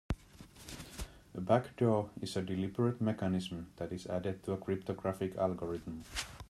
A 1.35 1.39
backdoor 1.41 2.09
is 2.23 2.35
a 2.35 2.41
deliberate 2.41 2.99
mechanism 3.01 3.67
that 3.75 3.91
is 3.91 4.07
added 4.07 4.41
to 4.43 4.53
a 4.53 4.57
cryptographic 4.57 5.35
algorithm. 5.35 6.03